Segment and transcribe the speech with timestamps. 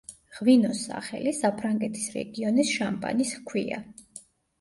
[0.35, 3.79] ღვინოს სახელი საფრანგეთის რეგიონის „შამპანის“ ჰქვია.